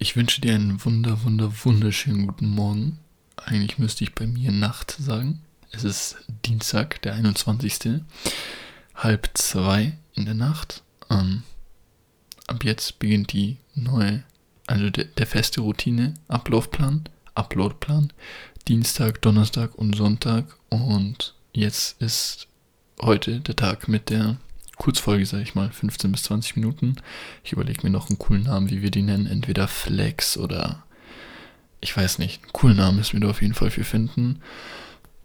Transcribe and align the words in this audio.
Ich 0.00 0.14
wünsche 0.14 0.40
dir 0.40 0.54
einen 0.54 0.84
wunder, 0.84 1.24
wunder, 1.24 1.52
wunderschönen 1.64 2.28
guten 2.28 2.50
Morgen. 2.50 3.00
Eigentlich 3.34 3.78
müsste 3.78 4.04
ich 4.04 4.14
bei 4.14 4.28
mir 4.28 4.52
Nacht 4.52 4.92
sagen. 4.92 5.42
Es 5.72 5.82
ist 5.82 6.18
Dienstag, 6.46 7.02
der 7.02 7.14
21. 7.14 8.02
halb 8.94 9.28
zwei 9.34 9.98
in 10.14 10.24
der 10.24 10.34
Nacht. 10.34 10.84
Ähm, 11.10 11.42
ab 12.46 12.62
jetzt 12.62 13.00
beginnt 13.00 13.32
die 13.32 13.56
neue, 13.74 14.22
also 14.68 14.88
der, 14.88 15.06
der 15.06 15.26
feste 15.26 15.62
Routine, 15.62 16.14
Ablaufplan, 16.28 17.02
Uploadplan. 17.34 18.12
Dienstag, 18.68 19.20
Donnerstag 19.22 19.74
und 19.74 19.96
Sonntag. 19.96 20.44
Und 20.68 21.34
jetzt 21.52 22.00
ist 22.00 22.46
heute 23.02 23.40
der 23.40 23.56
Tag 23.56 23.88
mit 23.88 24.10
der 24.10 24.36
Kurzfolge, 24.78 25.26
sage 25.26 25.42
ich 25.42 25.54
mal, 25.54 25.70
15 25.70 26.12
bis 26.12 26.22
20 26.24 26.56
Minuten. 26.56 26.96
Ich 27.44 27.52
überlege 27.52 27.80
mir 27.82 27.90
noch 27.90 28.08
einen 28.08 28.18
coolen 28.18 28.44
Namen, 28.44 28.70
wie 28.70 28.82
wir 28.82 28.90
die 28.90 29.02
nennen. 29.02 29.26
Entweder 29.26 29.68
Flex 29.68 30.36
oder 30.36 30.84
ich 31.80 31.96
weiß 31.96 32.18
nicht. 32.18 32.42
Einen 32.42 32.52
coolen 32.52 32.76
Namen 32.76 32.96
müssen 32.96 33.14
wir 33.14 33.20
da 33.20 33.30
auf 33.30 33.42
jeden 33.42 33.54
Fall 33.54 33.70
für 33.70 33.84
finden. 33.84 34.40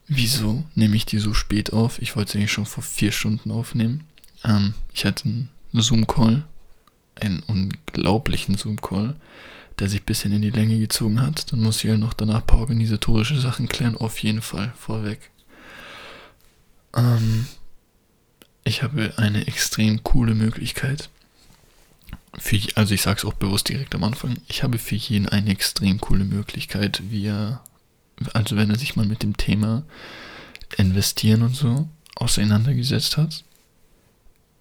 Wieso 0.08 0.64
nehme 0.76 0.96
ich 0.96 1.06
die 1.06 1.20
so 1.20 1.34
spät 1.34 1.72
auf? 1.72 2.02
Ich 2.02 2.16
wollte 2.16 2.34
sie 2.34 2.38
eigentlich 2.40 2.52
schon 2.52 2.66
vor 2.66 2.84
vier 2.84 3.12
Stunden 3.12 3.52
aufnehmen. 3.52 4.06
Ähm, 4.44 4.74
ich 4.94 5.06
hatte 5.06 5.26
einen 5.26 5.50
Zoom-Call, 5.74 6.44
einen 7.20 7.42
unglaublichen 7.44 8.58
Zoom-Call, 8.58 9.16
der 9.80 9.90
sich 9.90 10.02
ein 10.02 10.06
bisschen 10.06 10.34
in 10.34 10.42
die 10.42 10.50
Länge 10.50 10.78
gezogen 10.78 11.22
hat. 11.22 11.52
Dann 11.52 11.62
muss 11.62 11.78
ich 11.78 11.84
ja 11.86 11.98
noch 11.98 12.14
danach 12.14 12.42
ein 12.42 12.48
paar 12.48 12.60
organisatorische 12.60 13.40
Sachen 13.40 13.68
klären, 13.70 13.98
auf 13.98 14.20
jeden 14.20 14.42
Fall 14.42 14.74
vorweg. 14.78 15.32
Ähm, 16.96 17.48
ich 18.64 18.84
habe 18.84 19.14
eine 19.18 19.48
extrem 19.48 20.04
coole 20.04 20.36
Möglichkeit. 20.36 21.10
Für, 22.38 22.58
also 22.76 22.94
ich 22.94 23.02
sage 23.02 23.20
es 23.20 23.26
auch 23.26 23.34
bewusst 23.34 23.70
direkt 23.70 23.94
am 23.96 24.04
Anfang. 24.04 24.38
Ich 24.48 24.64
habe 24.64 24.78
für 24.78 24.96
jeden 24.96 25.30
eine 25.30 25.52
extrem 25.52 26.00
coole 26.00 26.24
Möglichkeit, 26.24 27.02
wie 27.10 27.28
er, 27.28 27.64
also 28.34 28.56
wenn 28.56 28.70
er 28.70 28.80
sich 28.80 28.96
mal 28.96 29.06
mit 29.06 29.24
dem 29.24 29.38
Thema 29.38 29.84
investieren 30.78 31.44
und 31.44 31.56
so 31.56 31.88
auseinandergesetzt 32.16 33.18
hat, 33.18 33.44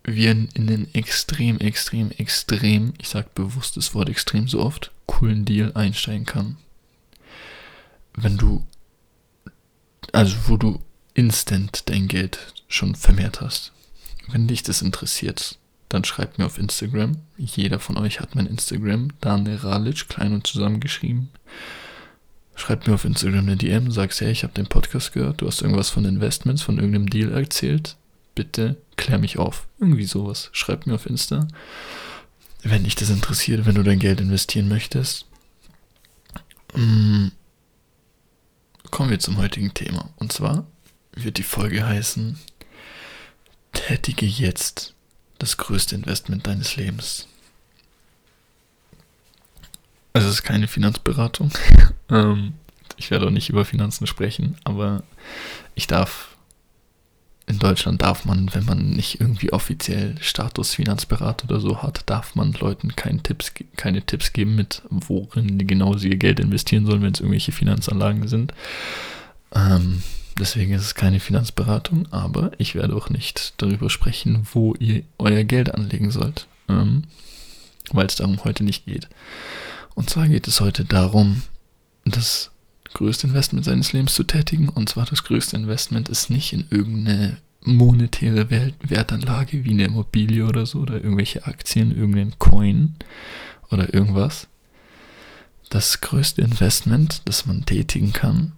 wie 0.04 0.26
er 0.26 0.32
in 0.32 0.66
den 0.66 0.92
extrem, 0.94 1.58
extrem, 1.58 2.10
extrem, 2.10 2.92
ich 2.98 3.08
sage 3.08 3.28
bewusst 3.34 3.76
das 3.76 3.94
Wort 3.94 4.08
extrem 4.08 4.48
so 4.48 4.60
oft, 4.60 4.90
coolen 5.06 5.44
Deal 5.44 5.72
einsteigen 5.74 6.26
kann. 6.26 6.56
Wenn 8.14 8.36
du, 8.36 8.66
also 10.12 10.36
wo 10.48 10.56
du 10.56 10.82
instant 11.14 11.88
dein 11.88 12.08
Geld 12.08 12.52
schon 12.68 12.94
vermehrt 12.94 13.40
hast. 13.40 13.72
Wenn 14.32 14.48
dich 14.48 14.62
das 14.62 14.80
interessiert, 14.80 15.58
dann 15.90 16.04
schreibt 16.04 16.38
mir 16.38 16.46
auf 16.46 16.58
Instagram. 16.58 17.18
Jeder 17.36 17.78
von 17.78 17.98
euch 17.98 18.18
hat 18.18 18.34
mein 18.34 18.46
Instagram, 18.46 19.08
Daniel 19.20 19.56
Ralic, 19.56 20.08
klein 20.08 20.32
und 20.32 20.46
zusammengeschrieben. 20.46 21.28
Schreibt 22.54 22.86
mir 22.86 22.94
auf 22.94 23.04
Instagram 23.04 23.40
eine 23.40 23.56
DM, 23.56 23.90
sagst, 23.90 24.22
hey, 24.22 24.30
ich 24.30 24.42
habe 24.42 24.54
den 24.54 24.66
Podcast 24.66 25.12
gehört, 25.12 25.42
du 25.42 25.46
hast 25.46 25.60
irgendwas 25.60 25.90
von 25.90 26.06
Investments, 26.06 26.62
von 26.62 26.78
irgendeinem 26.78 27.10
Deal 27.10 27.30
erzählt. 27.30 27.96
Bitte 28.34 28.78
klär 28.96 29.18
mich 29.18 29.38
auf. 29.38 29.66
Irgendwie 29.78 30.06
sowas. 30.06 30.48
Schreibt 30.52 30.86
mir 30.86 30.94
auf 30.94 31.04
Insta. 31.04 31.46
Wenn 32.62 32.84
dich 32.84 32.94
das 32.94 33.10
interessiert, 33.10 33.66
wenn 33.66 33.74
du 33.74 33.82
dein 33.82 33.98
Geld 33.98 34.20
investieren 34.20 34.68
möchtest. 34.68 35.26
Mm, 36.74 37.28
kommen 38.90 39.10
wir 39.10 39.18
zum 39.18 39.36
heutigen 39.36 39.74
Thema. 39.74 40.08
Und 40.16 40.32
zwar 40.32 40.66
wird 41.14 41.36
die 41.36 41.42
Folge 41.42 41.86
heißen 41.86 42.38
Tätige 43.86 44.26
jetzt 44.26 44.94
das 45.38 45.56
größte 45.56 45.96
Investment 45.96 46.46
deines 46.46 46.76
Lebens. 46.76 47.26
Also 50.12 50.28
es 50.28 50.34
ist 50.34 50.42
keine 50.42 50.68
Finanzberatung. 50.68 51.50
ähm, 52.10 52.54
ich 52.96 53.10
werde 53.10 53.26
auch 53.26 53.30
nicht 53.30 53.48
über 53.48 53.64
Finanzen 53.64 54.06
sprechen, 54.06 54.56
aber 54.62 55.02
ich 55.74 55.88
darf, 55.88 56.36
in 57.46 57.58
Deutschland 57.58 58.02
darf 58.02 58.24
man, 58.24 58.54
wenn 58.54 58.64
man 58.64 58.90
nicht 58.90 59.20
irgendwie 59.20 59.52
offiziell 59.52 60.14
Status 60.20 60.74
Finanzberater 60.74 61.46
oder 61.46 61.58
so 61.58 61.82
hat, 61.82 62.02
darf 62.06 62.36
man 62.36 62.52
Leuten 62.52 62.94
keine 62.94 63.22
Tipps, 63.22 63.52
keine 63.76 64.02
Tipps 64.02 64.32
geben, 64.32 64.54
mit 64.54 64.82
worin 64.90 65.66
genau 65.66 65.96
sie 65.96 66.10
ihr 66.10 66.18
Geld 66.18 66.38
investieren 66.38 66.86
sollen, 66.86 67.02
wenn 67.02 67.14
es 67.14 67.20
irgendwelche 67.20 67.52
Finanzanlagen 67.52 68.28
sind. 68.28 68.54
Ähm, 69.54 70.02
Deswegen 70.42 70.72
ist 70.72 70.82
es 70.82 70.96
keine 70.96 71.20
Finanzberatung, 71.20 72.08
aber 72.10 72.50
ich 72.58 72.74
werde 72.74 72.96
auch 72.96 73.10
nicht 73.10 73.54
darüber 73.58 73.88
sprechen, 73.88 74.44
wo 74.52 74.74
ihr 74.74 75.04
euer 75.16 75.44
Geld 75.44 75.72
anlegen 75.72 76.10
sollt, 76.10 76.48
ähm, 76.68 77.04
weil 77.92 78.06
es 78.06 78.16
darum 78.16 78.42
heute 78.42 78.64
nicht 78.64 78.84
geht. 78.84 79.08
Und 79.94 80.10
zwar 80.10 80.26
geht 80.26 80.48
es 80.48 80.60
heute 80.60 80.84
darum, 80.84 81.42
das 82.04 82.50
größte 82.92 83.28
Investment 83.28 83.64
seines 83.64 83.92
Lebens 83.92 84.16
zu 84.16 84.24
tätigen. 84.24 84.68
Und 84.68 84.88
zwar 84.88 85.06
das 85.06 85.22
größte 85.22 85.54
Investment 85.54 86.08
ist 86.08 86.28
nicht 86.28 86.52
in 86.52 86.66
irgendeine 86.70 87.38
monetäre 87.60 88.50
Wert 88.50 88.74
Wertanlage 88.82 89.64
wie 89.64 89.70
eine 89.70 89.84
Immobilie 89.84 90.44
oder 90.44 90.66
so 90.66 90.80
oder 90.80 90.94
irgendwelche 90.94 91.46
Aktien, 91.46 91.96
irgendeinen 91.96 92.36
Coin 92.40 92.96
oder 93.70 93.94
irgendwas. 93.94 94.48
Das 95.70 96.00
größte 96.00 96.42
Investment, 96.42 97.22
das 97.26 97.46
man 97.46 97.64
tätigen 97.64 98.12
kann, 98.12 98.54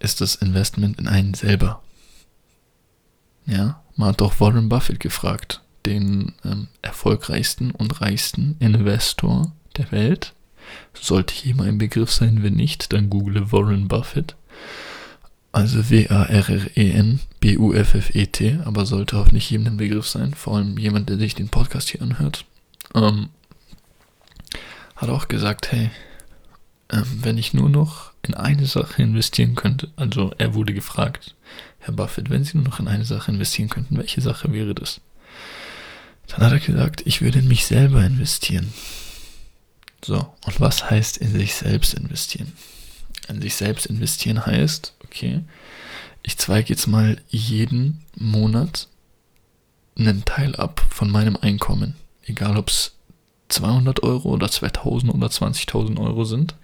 ist 0.00 0.20
das 0.20 0.36
Investment 0.36 0.98
in 0.98 1.08
einen 1.08 1.34
selber. 1.34 1.82
Ja, 3.46 3.82
man 3.96 4.10
hat 4.10 4.20
doch 4.20 4.40
Warren 4.40 4.68
Buffett 4.68 5.00
gefragt, 5.00 5.62
den 5.86 6.34
ähm, 6.44 6.68
erfolgreichsten 6.82 7.70
und 7.70 8.00
reichsten 8.00 8.56
Investor 8.60 9.52
der 9.76 9.90
Welt. 9.90 10.34
Sollte 10.92 11.34
jedem 11.34 11.62
ein 11.62 11.78
Begriff 11.78 12.12
sein, 12.12 12.42
wenn 12.42 12.54
nicht, 12.54 12.92
dann 12.92 13.08
google 13.08 13.50
Warren 13.52 13.88
Buffett. 13.88 14.36
Also 15.50 15.88
W-A-R-R-E-N 15.88 17.20
B-U-F-F-E-T, 17.40 18.58
aber 18.64 18.84
sollte 18.84 19.16
auch 19.16 19.32
nicht 19.32 19.50
jedem 19.50 19.66
ein 19.66 19.76
Begriff 19.78 20.06
sein, 20.06 20.34
vor 20.34 20.56
allem 20.56 20.76
jemand, 20.76 21.08
der 21.08 21.16
sich 21.16 21.34
den 21.34 21.48
Podcast 21.48 21.88
hier 21.88 22.02
anhört. 22.02 22.44
Ähm, 22.94 23.30
hat 24.96 25.08
auch 25.08 25.28
gesagt, 25.28 25.72
hey, 25.72 25.90
ähm, 26.90 27.04
wenn 27.22 27.38
ich 27.38 27.54
nur 27.54 27.68
noch 27.68 28.12
in 28.22 28.34
eine 28.34 28.66
Sache 28.66 29.02
investieren 29.02 29.54
könnte, 29.54 29.90
also 29.96 30.32
er 30.38 30.54
wurde 30.54 30.74
gefragt, 30.74 31.34
Herr 31.78 31.94
Buffett, 31.94 32.30
wenn 32.30 32.44
Sie 32.44 32.56
nur 32.56 32.66
noch 32.66 32.80
in 32.80 32.88
eine 32.88 33.04
Sache 33.04 33.30
investieren 33.30 33.68
könnten, 33.68 33.96
welche 33.96 34.20
Sache 34.20 34.52
wäre 34.52 34.74
das? 34.74 35.00
Dann 36.28 36.40
hat 36.40 36.52
er 36.52 36.60
gesagt, 36.60 37.02
ich 37.06 37.22
würde 37.22 37.38
in 37.38 37.48
mich 37.48 37.66
selber 37.66 38.04
investieren. 38.04 38.72
So, 40.04 40.34
und 40.44 40.60
was 40.60 40.90
heißt 40.90 41.16
in 41.18 41.32
sich 41.32 41.54
selbst 41.54 41.94
investieren? 41.94 42.52
In 43.28 43.40
sich 43.40 43.54
selbst 43.54 43.86
investieren 43.86 44.44
heißt, 44.44 44.94
okay, 45.04 45.42
ich 46.22 46.38
zweige 46.38 46.68
jetzt 46.70 46.86
mal 46.86 47.20
jeden 47.28 48.04
Monat 48.14 48.88
einen 49.96 50.24
Teil 50.24 50.54
ab 50.56 50.84
von 50.90 51.10
meinem 51.10 51.36
Einkommen. 51.36 51.96
Egal 52.24 52.56
ob 52.56 52.68
es 52.68 52.92
200 53.48 54.02
Euro 54.02 54.30
oder 54.30 54.50
2000 54.50 55.14
oder 55.14 55.28
20.000 55.28 55.98
Euro 56.00 56.24
sind. 56.24 56.54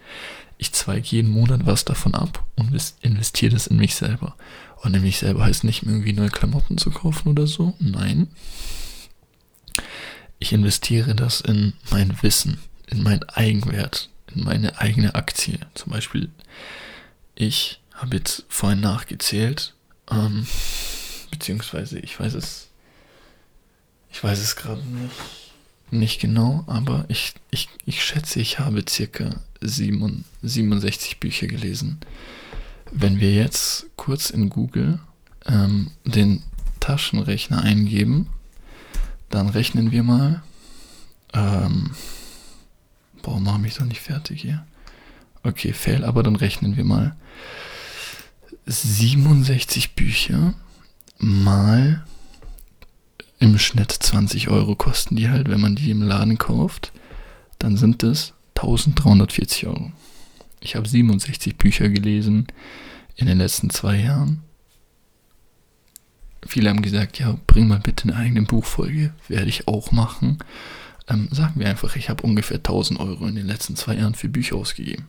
Ich 0.58 0.72
zweige 0.72 1.06
jeden 1.08 1.30
Monat 1.30 1.66
was 1.66 1.84
davon 1.84 2.14
ab 2.14 2.44
und 2.56 2.72
investiere 3.00 3.52
das 3.52 3.66
in 3.66 3.76
mich 3.76 3.94
selber. 3.94 4.36
Und 4.76 4.94
in 4.94 5.02
mich 5.02 5.18
selber 5.18 5.44
heißt 5.44 5.64
nicht 5.64 5.82
irgendwie 5.82 6.12
neue 6.12 6.30
Klamotten 6.30 6.78
zu 6.78 6.90
kaufen 6.90 7.30
oder 7.30 7.46
so. 7.46 7.74
Nein. 7.78 8.28
Ich 10.38 10.52
investiere 10.52 11.14
das 11.14 11.40
in 11.40 11.72
mein 11.90 12.22
Wissen, 12.22 12.60
in 12.88 13.02
meinen 13.02 13.22
Eigenwert, 13.24 14.10
in 14.34 14.44
meine 14.44 14.78
eigene 14.78 15.14
Aktie. 15.14 15.58
Zum 15.74 15.92
Beispiel, 15.92 16.30
ich 17.34 17.80
habe 17.94 18.16
jetzt 18.16 18.44
vorhin 18.48 18.80
nachgezählt, 18.80 19.74
ähm, 20.10 20.46
beziehungsweise 21.30 21.98
ich 21.98 22.20
weiß 22.20 22.34
es, 22.34 22.68
ich 24.10 24.22
weiß 24.22 24.38
es 24.38 24.54
gerade 24.54 24.82
nicht 24.82 25.43
nicht 25.90 26.20
genau, 26.20 26.64
aber 26.66 27.04
ich, 27.08 27.34
ich, 27.50 27.68
ich 27.84 28.04
schätze, 28.04 28.40
ich 28.40 28.58
habe 28.58 28.84
circa 28.88 29.40
67 29.60 31.20
Bücher 31.20 31.46
gelesen. 31.46 32.00
Wenn 32.90 33.20
wir 33.20 33.32
jetzt 33.32 33.86
kurz 33.96 34.30
in 34.30 34.50
Google 34.50 34.98
ähm, 35.46 35.90
den 36.04 36.42
Taschenrechner 36.80 37.62
eingeben, 37.62 38.28
dann 39.30 39.48
rechnen 39.48 39.90
wir 39.90 40.02
mal. 40.02 40.42
Ähm, 41.32 41.90
boah, 43.22 43.40
mach 43.40 43.58
mich 43.58 43.74
doch 43.74 43.86
nicht 43.86 44.00
fertig 44.00 44.42
hier. 44.42 44.66
Okay, 45.42 45.72
fail, 45.72 46.04
aber 46.04 46.22
dann 46.22 46.36
rechnen 46.36 46.76
wir 46.76 46.84
mal. 46.84 47.16
67 48.66 49.94
Bücher 49.94 50.54
mal 51.18 52.04
im 53.44 53.58
Schnitt 53.58 53.92
20 53.92 54.48
Euro 54.48 54.74
kosten 54.74 55.16
die 55.16 55.28
halt, 55.28 55.50
wenn 55.50 55.60
man 55.60 55.76
die 55.76 55.90
im 55.90 56.00
Laden 56.00 56.38
kauft. 56.38 56.92
Dann 57.58 57.76
sind 57.76 58.02
es 58.02 58.32
1340 58.56 59.66
Euro. 59.66 59.92
Ich 60.60 60.76
habe 60.76 60.88
67 60.88 61.56
Bücher 61.56 61.90
gelesen 61.90 62.46
in 63.16 63.26
den 63.26 63.36
letzten 63.36 63.68
zwei 63.68 64.00
Jahren. 64.00 64.42
Viele 66.46 66.70
haben 66.70 66.80
gesagt, 66.80 67.18
ja, 67.18 67.36
bring 67.46 67.68
mal 67.68 67.80
bitte 67.80 68.04
eine 68.04 68.16
eigene 68.16 68.42
Buchfolge. 68.42 69.12
Werde 69.28 69.50
ich 69.50 69.68
auch 69.68 69.92
machen. 69.92 70.38
Ähm, 71.06 71.28
sagen 71.30 71.60
wir 71.60 71.68
einfach, 71.68 71.96
ich 71.96 72.08
habe 72.08 72.22
ungefähr 72.22 72.56
1000 72.56 72.98
Euro 72.98 73.26
in 73.26 73.34
den 73.34 73.46
letzten 73.46 73.76
zwei 73.76 73.96
Jahren 73.96 74.14
für 74.14 74.30
Bücher 74.30 74.56
ausgegeben. 74.56 75.04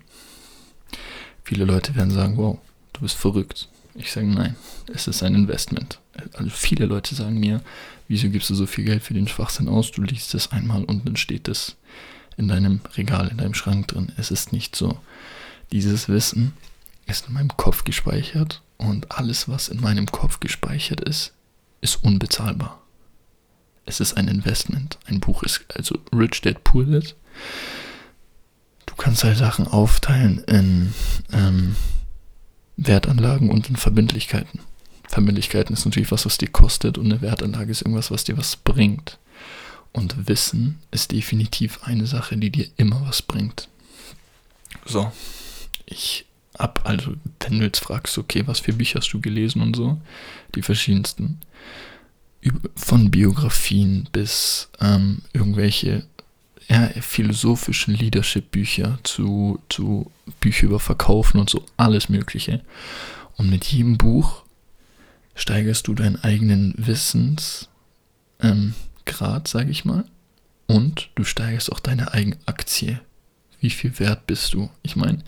Viele 1.46 1.64
Leute 1.64 1.96
werden 1.96 2.12
sagen, 2.12 2.36
wow, 2.36 2.60
du 2.92 3.00
bist 3.00 3.16
verrückt. 3.16 3.70
Ich 3.95 4.12
sage 4.12 4.27
nein, 4.27 4.56
es 4.94 5.07
ist 5.07 5.24
ein 5.24 5.36
Investment. 5.36 6.00
Also 6.33 6.50
viele 6.50 6.86
Leute 6.86 7.15
sagen 7.15 7.39
mir, 7.39 7.62
wieso 8.07 8.30
gibst 8.30 8.50
du 8.50 8.56
so 8.56 8.65
viel 8.65 8.83
Geld 8.83 9.03
für 9.03 9.13
den 9.13 9.27
Schwachsinn 9.27 9.69
aus? 9.69 9.92
Du 9.92 10.01
liest 10.01 10.33
es 10.36 10.51
einmal 10.51 10.83
und 10.83 11.07
dann 11.07 11.15
steht 11.15 11.47
es 11.47 11.77
in 12.38 12.50
deinem 12.50 12.81
Regal, 12.97 13.30
in 13.30 13.38
deinem 13.38 13.53
Schrank 13.53 13.88
drin. 13.88 14.12
Es 14.18 14.31
ist 14.31 14.51
nicht 14.51 14.75
so. 14.75 15.00
Dieses 15.71 16.09
Wissen 16.09 16.53
ist 17.06 17.27
in 17.27 17.33
meinem 17.33 17.56
Kopf 17.56 17.86
gespeichert 17.86 18.62
und 18.77 19.12
alles, 19.12 19.47
was 19.47 19.69
in 19.69 19.80
meinem 19.80 20.07
Kopf 20.07 20.42
gespeichert 20.42 21.00
ist, 21.01 21.33
ist 21.81 22.03
unbezahlbar. 22.03 22.81
Es 23.86 24.00
ist 24.00 24.18
ein 24.18 24.27
Investment. 24.27 24.97
Ein 25.06 25.19
Buch 25.21 25.44
ist 25.44 25.63
also 25.74 25.97
Rich 26.13 26.42
Dad 26.42 26.63
Poor 26.63 26.86
Dad. 26.86 27.15
Du 28.86 28.95
kannst 28.95 29.24
halt 29.24 29.38
Sachen 29.38 29.68
aufteilen 29.68 30.39
in 30.47 30.94
ähm, 31.31 31.75
Wertanlagen 32.77 33.50
und 33.50 33.69
in 33.69 33.75
Verbindlichkeiten. 33.75 34.60
Verbindlichkeiten 35.07 35.74
ist 35.74 35.86
natürlich 35.86 36.12
was, 36.12 36.25
was 36.25 36.38
dir 36.38 36.50
kostet 36.50 36.98
und 36.98 37.06
eine 37.06 37.22
Wertanlage 37.22 37.72
ist 37.72 37.81
irgendwas, 37.81 38.12
was 38.12 38.24
dir 38.24 38.38
was 38.38 38.56
bringt. 38.56 39.18
Und 39.92 40.27
Wissen 40.27 40.80
ist 40.92 41.12
definitiv 41.12 41.80
eine 41.83 42.06
Sache, 42.06 42.36
die 42.36 42.50
dir 42.50 42.68
immer 42.75 43.01
was 43.07 43.22
bringt. 43.22 43.69
So, 44.86 45.12
ich 45.86 46.25
hab 46.57 46.86
also, 46.86 47.13
wenn 47.39 47.60
du 47.60 47.66
jetzt 47.66 47.80
fragst, 47.80 48.18
okay, 48.18 48.44
was 48.45 48.60
für 48.60 48.74
Bücher 48.74 49.00
hast 49.00 49.12
du 49.13 49.21
gelesen 49.21 49.62
und 49.62 49.75
so, 49.75 50.00
die 50.54 50.62
verschiedensten, 50.62 51.39
von 52.75 53.10
Biografien 53.10 54.07
bis 54.12 54.69
ähm, 54.80 55.21
irgendwelche 55.33 56.06
ja, 56.68 56.90
philosophischen 57.02 57.94
Leadership-Bücher 57.94 59.00
zu, 59.04 59.60
zu 59.70 60.12
Bücher 60.40 60.68
über 60.68 60.80
Verkaufen 60.80 61.40
und 61.40 61.50
so, 61.50 61.64
alles 61.78 62.10
Mögliche. 62.10 62.62
Und 63.38 63.50
mit 63.50 63.66
jedem 63.66 63.98
Buch 63.98 64.44
steigerst 65.36 65.88
du 65.88 65.94
deinen 65.94 66.24
eigenen 66.24 66.74
Wissensgrad, 66.78 67.68
ähm, 68.42 68.74
sage 69.46 69.70
ich 69.70 69.86
mal. 69.86 70.06
Und 70.68 71.10
du 71.16 71.24
steigerst 71.24 71.72
auch 71.72 71.80
deine 71.80 72.14
eigene 72.14 72.38
Aktie. 72.46 73.00
Wie 73.60 73.70
viel 73.70 74.00
wert 74.00 74.26
bist 74.26 74.54
du? 74.54 74.70
Ich 74.82 74.96
meine, 74.96 75.20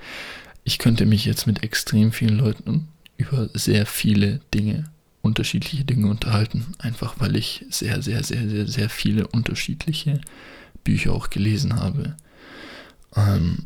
ich 0.64 0.80
könnte 0.80 1.06
mich 1.06 1.26
jetzt 1.26 1.46
mit 1.46 1.64
extrem 1.64 2.12
vielen 2.12 2.38
Leuten 2.38 2.88
über 3.18 3.50
sehr 3.54 3.86
viele 3.86 4.40
Dinge, 4.54 4.86
unterschiedliche 5.22 5.86
Dinge 5.86 6.08
unterhalten. 6.08 6.66
Einfach 6.80 7.16
weil 7.20 7.36
ich 7.36 7.66
sehr, 7.70 8.02
sehr, 8.02 8.24
sehr, 8.24 8.50
sehr, 8.50 8.68
sehr 8.68 8.90
viele 8.90 9.28
unterschiedliche 9.28 10.22
Bücher 10.88 11.12
auch 11.12 11.30
gelesen 11.30 11.76
habe. 11.76 12.16
Ähm, 13.14 13.66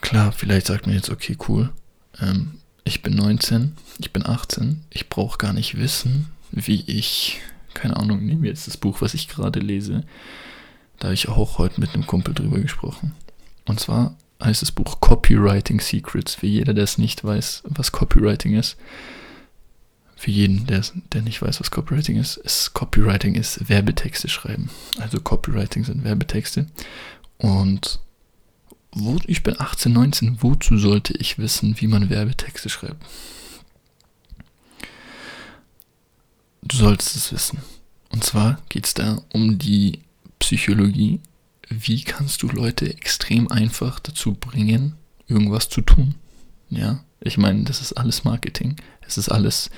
klar, 0.00 0.30
vielleicht 0.30 0.66
sagt 0.66 0.86
man 0.86 0.94
jetzt, 0.94 1.10
okay, 1.10 1.36
cool. 1.48 1.72
Ähm, 2.20 2.60
ich 2.84 3.02
bin 3.02 3.16
19, 3.16 3.76
ich 3.98 4.12
bin 4.12 4.24
18, 4.24 4.84
ich 4.90 5.08
brauche 5.08 5.36
gar 5.36 5.52
nicht 5.52 5.76
wissen, 5.76 6.28
wie 6.52 6.84
ich, 6.86 7.40
keine 7.74 7.96
Ahnung, 7.96 8.24
nehmen 8.24 8.42
wir 8.44 8.50
jetzt 8.50 8.68
das 8.68 8.76
Buch, 8.76 9.00
was 9.00 9.14
ich 9.14 9.26
gerade 9.26 9.58
lese. 9.58 10.04
Da 11.00 11.06
habe 11.06 11.14
ich 11.14 11.28
auch 11.28 11.58
heute 11.58 11.80
mit 11.80 11.92
einem 11.92 12.06
Kumpel 12.06 12.34
drüber 12.34 12.60
gesprochen. 12.60 13.12
Und 13.64 13.80
zwar 13.80 14.16
heißt 14.40 14.62
das 14.62 14.70
Buch 14.70 15.00
Copywriting 15.00 15.80
Secrets. 15.80 16.36
Für 16.36 16.46
jeder, 16.46 16.72
der 16.72 16.84
es 16.84 16.98
nicht 16.98 17.24
weiß, 17.24 17.64
was 17.64 17.90
Copywriting 17.90 18.54
ist, 18.54 18.76
für 20.24 20.30
jeden, 20.30 20.66
der, 20.66 20.82
der 21.12 21.20
nicht 21.20 21.42
weiß, 21.42 21.60
was 21.60 21.70
Copywriting 21.70 22.16
ist, 22.16 22.38
ist 22.38 22.72
Copywriting 22.72 23.34
ist 23.34 23.68
Werbetexte 23.68 24.30
schreiben. 24.30 24.70
Also 24.98 25.20
Copywriting 25.20 25.84
sind 25.84 26.02
Werbetexte. 26.02 26.66
Und 27.36 28.00
wo, 28.90 29.18
ich 29.26 29.42
bin 29.42 29.60
18, 29.60 29.92
19, 29.92 30.38
wozu 30.40 30.78
sollte 30.78 31.12
ich 31.18 31.36
wissen, 31.36 31.78
wie 31.78 31.88
man 31.88 32.08
Werbetexte 32.08 32.70
schreibt? 32.70 33.04
Du 36.62 36.74
solltest 36.74 37.16
es 37.16 37.30
wissen. 37.30 37.58
Und 38.08 38.24
zwar 38.24 38.62
geht 38.70 38.86
es 38.86 38.94
da 38.94 39.20
um 39.34 39.58
die 39.58 39.98
Psychologie. 40.38 41.20
Wie 41.68 42.02
kannst 42.02 42.42
du 42.42 42.48
Leute 42.48 42.88
extrem 42.88 43.52
einfach 43.52 44.00
dazu 44.00 44.32
bringen, 44.32 44.94
irgendwas 45.28 45.68
zu 45.68 45.82
tun? 45.82 46.14
Ja, 46.70 47.04
ich 47.24 47.38
meine, 47.38 47.64
das 47.64 47.80
ist 47.80 47.94
alles 47.94 48.24
Marketing. 48.24 48.76
Es 49.06 49.16
ist 49.16 49.30
alles 49.30 49.70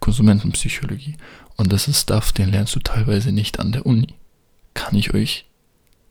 Konsumentenpsychologie. 0.00 1.16
Und 1.56 1.72
das 1.72 1.86
ist 1.86 2.02
Stuff, 2.02 2.32
den 2.32 2.50
lernst 2.50 2.74
du 2.74 2.80
teilweise 2.80 3.30
nicht 3.30 3.60
an 3.60 3.72
der 3.72 3.86
Uni. 3.86 4.14
Kann 4.74 4.96
ich 4.96 5.14
euch 5.14 5.46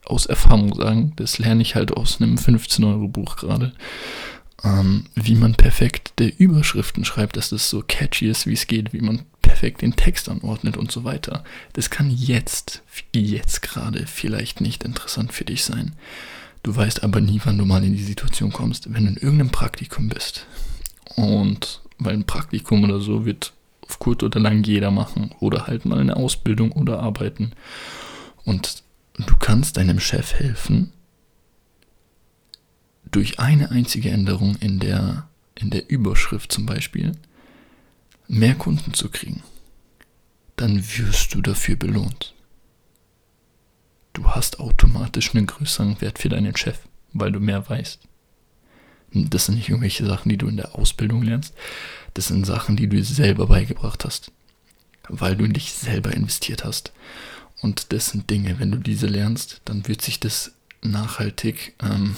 aus 0.06 0.26
Erfahrung 0.26 0.74
sagen. 0.74 1.12
Das 1.18 1.40
lerne 1.40 1.62
ich 1.62 1.76
halt 1.76 1.92
aus 1.92 2.22
einem 2.22 2.36
15-Euro-Buch 2.36 3.36
gerade. 3.36 3.74
Ähm, 4.64 5.06
wie 5.14 5.36
man 5.36 5.56
perfekt 5.56 6.14
der 6.20 6.40
Überschriften 6.40 7.04
schreibt, 7.04 7.36
dass 7.36 7.50
das 7.50 7.70
so 7.70 7.84
catchy 7.86 8.30
ist, 8.30 8.48
wie 8.48 8.54
es 8.54 8.66
geht, 8.66 8.94
wie 8.94 9.02
man 9.02 9.24
perfekt 9.42 9.82
den 9.82 9.96
Text 9.96 10.30
anordnet 10.30 10.78
und 10.78 10.92
so 10.92 11.04
weiter. 11.04 11.44
Das 11.74 11.90
kann 11.90 12.10
jetzt, 12.10 12.82
jetzt 13.14 13.62
gerade 13.62 14.08
vielleicht 14.08 14.62
nicht 14.62 14.84
interessant 14.84 15.34
für 15.34 15.46
dich 15.46 15.66
sein. 15.66 15.96
Du 16.64 16.76
weißt 16.76 17.04
aber 17.04 17.20
nie, 17.20 17.42
wann 17.44 17.58
du 17.58 17.66
mal 17.66 17.84
in 17.84 17.96
die 17.96 18.04
Situation 18.04 18.52
kommst, 18.52 18.92
wenn 18.94 19.06
du 19.06 19.12
in 19.12 19.18
irgendeinem 19.18 19.52
Praktikum 19.52 20.08
bist 20.08 20.48
und 21.16 21.82
weil 22.00 22.14
ein 22.14 22.26
Praktikum 22.26 22.84
oder 22.84 23.00
so 23.00 23.26
wird 23.26 23.54
auf 23.82 24.00
kurz 24.00 24.24
oder 24.24 24.40
lang 24.40 24.64
jeder 24.64 24.92
machen 24.92 25.32
oder 25.40 25.68
halt 25.68 25.86
mal 25.86 26.00
eine 26.00 26.18
Ausbildung 26.18 26.72
oder 26.72 27.00
arbeiten. 27.00 27.52
Und 28.44 28.84
du 29.18 29.36
kannst 29.40 29.78
deinem 29.78 30.00
Chef 30.00 30.34
helfen 30.34 30.92
durch 33.12 33.40
eine 33.40 33.72
einzige 33.72 34.10
Änderung 34.10 34.56
in 34.58 34.80
der, 34.80 35.28
in 35.56 35.70
der 35.70 35.90
Überschrift 35.90 36.52
zum 36.52 36.66
Beispiel 36.66 37.14
mehr 38.28 38.56
Kunden 38.56 38.94
zu 38.94 39.10
kriegen. 39.10 39.44
Dann 40.56 40.78
wirst 40.98 41.34
du 41.34 41.42
dafür 41.42 41.76
belohnt. 41.76 42.34
Du 44.14 44.32
hast 44.32 44.60
automatisch 44.60 45.34
einen 45.34 45.46
größeren 45.46 46.02
Wert 46.02 46.20
für 46.20 46.30
deinen 46.30 46.56
Chef, 46.58 46.80
weil 47.14 47.32
du 47.32 47.40
mehr 47.40 47.70
weißt. 47.70 48.00
Das 49.14 49.46
sind 49.46 49.56
nicht 49.56 49.70
irgendwelche 49.70 50.06
Sachen, 50.06 50.30
die 50.30 50.38
du 50.38 50.48
in 50.48 50.58
der 50.58 50.76
Ausbildung 50.76 51.24
lernst. 51.24 51.54
Das 52.14 52.28
sind 52.28 52.46
Sachen, 52.46 52.76
die 52.76 52.88
du 52.88 52.98
dir 52.98 53.04
selber 53.04 53.48
beigebracht 53.48 54.06
hast. 54.06 54.32
Weil 55.08 55.36
du 55.36 55.46
in 55.46 55.54
dich 55.54 55.74
selber 55.74 56.14
investiert 56.14 56.66
hast. 56.66 56.92
Und 57.62 57.94
das 57.94 58.10
sind 58.10 58.30
Dinge, 58.30 58.60
wenn 58.60 58.72
du 58.72 58.78
diese 58.78 59.08
lernst, 59.08 59.62
dann 59.66 59.88
wird 59.88 60.02
sich 60.02 60.20
das 60.20 60.52
nachhaltig 60.82 61.74
ähm, 61.82 62.16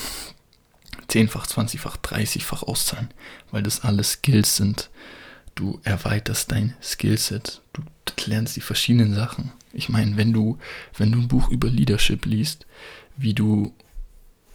zehnfach, 1.08 1.48
zwanzigfach, 1.48 1.98
dreißigfach 1.98 2.64
auszahlen. 2.64 3.10
Weil 3.52 3.64
das 3.64 3.82
alles 3.82 4.14
Skills 4.14 4.56
sind. 4.56 4.90
Du 5.56 5.80
erweiterst 5.84 6.52
dein 6.52 6.76
Skillset. 6.82 7.62
Du 7.74 7.84
lernst 8.26 8.56
die 8.56 8.62
verschiedenen 8.62 9.14
Sachen. 9.14 9.52
Ich 9.74 9.90
meine, 9.90 10.18
wenn 10.18 10.34
du, 10.34 10.58
wenn 10.98 11.12
du 11.12 11.20
ein 11.20 11.28
Buch 11.28 11.50
über 11.50 11.70
Leadership 11.70 12.26
liest, 12.26 12.66
wie 13.18 13.34
du, 13.34 13.74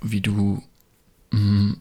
wie 0.01 0.21
du 0.21 0.63
mh, 1.31 1.41
mm, 1.41 1.81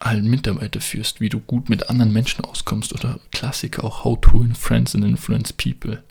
allen 0.00 0.28
Mitarbeiter 0.28 0.80
führst, 0.80 1.20
wie 1.20 1.28
du 1.28 1.38
gut 1.40 1.68
mit 1.68 1.88
anderen 1.90 2.12
Menschen 2.12 2.44
auskommst 2.44 2.92
oder 2.92 3.20
Klassiker 3.32 3.84
auch 3.84 4.04
How 4.04 4.18
to 4.20 4.42
Influence 4.42 4.94
and 4.94 5.04
Influence 5.04 5.52
People. 5.52 6.02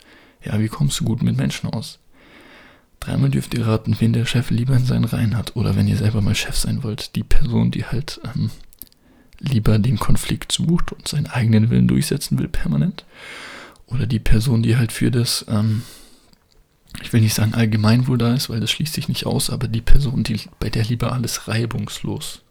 Ja, 0.43 0.60
wie 0.60 0.69
kommst 0.69 1.00
du 1.00 1.05
gut 1.05 1.22
mit 1.22 1.36
Menschen 1.36 1.69
aus? 1.69 2.00
Dreimal 3.00 3.29
dürft 3.29 3.53
ihr 3.55 3.65
raten, 3.65 3.96
wen 4.00 4.13
der 4.13 4.25
Chef 4.25 4.51
lieber 4.51 4.75
in 4.75 4.86
seinen 4.86 5.05
Reihen 5.05 5.36
hat. 5.36 5.55
Oder 5.55 5.75
wenn 5.75 5.88
ihr 5.88 5.98
selber 5.98 6.22
mal 6.22 6.36
Chef 6.36 6.55
sein 6.55 6.84
wollt, 6.84 7.15
die 7.15 7.24
Person, 7.24 7.72
die 7.72 7.86
halt 7.86 8.22
ähm, 8.24 8.51
lieber 9.39 9.79
den 9.79 9.98
Konflikt 9.98 10.51
sucht 10.51 10.91
und 10.91 11.08
seinen 11.08 11.27
eigenen 11.27 11.69
Willen 11.69 11.88
durchsetzen 11.88 12.38
will 12.38 12.48
permanent. 12.48 13.05
Oder 13.88 14.05
die 14.05 14.19
Person, 14.19 14.62
die 14.62 14.77
halt 14.77 14.91
für 14.91 15.10
das, 15.10 15.46
ähm, 15.50 15.81
ich 17.01 17.12
will 17.12 17.22
nicht 17.22 17.34
sagen 17.34 17.55
Allgemeinwohl 17.55 18.17
da 18.17 18.34
ist, 18.34 18.50
weil 18.50 18.60
das 18.60 18.69
schließt 18.69 18.93
sich 18.93 19.08
nicht 19.08 19.25
aus, 19.25 19.50
aber 19.50 19.67
die 19.67 19.81
Person, 19.81 20.24
die 20.24 20.41
bei 20.60 20.69
der 20.69 20.84
lieber 20.84 21.13
alles 21.13 21.48
reibungslos 21.48 22.43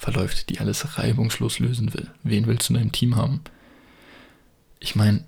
verläuft, 0.00 0.48
die 0.48 0.60
alles 0.60 0.96
reibungslos 0.96 1.58
lösen 1.58 1.92
will. 1.92 2.10
Wen 2.22 2.46
willst 2.46 2.68
du 2.68 2.72
in 2.72 2.78
deinem 2.78 2.92
Team 2.92 3.16
haben? 3.16 3.42
Ich 4.80 4.96
meine, 4.96 5.24